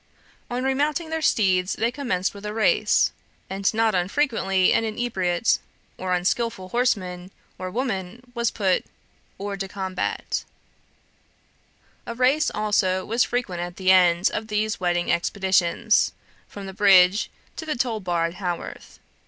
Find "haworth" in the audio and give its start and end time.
18.33-18.97